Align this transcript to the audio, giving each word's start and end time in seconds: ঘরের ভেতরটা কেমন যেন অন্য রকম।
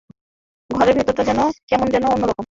ঘরের 0.69 0.95
ভেতরটা 0.97 1.23
কেমন 1.69 1.87
যেন 1.91 2.03
অন্য 2.05 2.23
রকম। 2.23 2.39